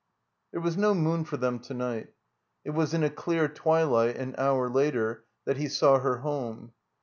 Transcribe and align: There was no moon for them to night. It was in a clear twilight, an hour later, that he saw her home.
There 0.51 0.61
was 0.61 0.77
no 0.77 0.95
moon 0.95 1.25
for 1.25 1.37
them 1.37 1.59
to 1.59 1.75
night. 1.75 2.11
It 2.65 2.71
was 2.71 2.95
in 2.95 3.03
a 3.03 3.09
clear 3.11 3.47
twilight, 3.47 4.15
an 4.17 4.33
hour 4.35 4.67
later, 4.67 5.25
that 5.45 5.57
he 5.57 5.67
saw 5.67 5.99
her 5.99 6.21
home. 6.21 6.73